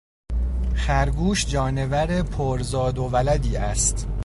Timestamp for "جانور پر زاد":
1.45-2.97